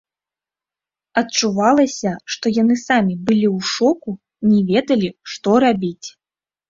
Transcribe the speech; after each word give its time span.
Адчувалася, 1.21 2.11
што 2.35 2.45
яны 2.61 2.75
самі 2.87 3.13
былі 3.27 3.47
ў 3.55 3.57
шоку, 3.75 4.09
не 4.51 4.59
ведалі, 4.71 5.09
што 5.35 5.49
рабіць. 5.67 6.07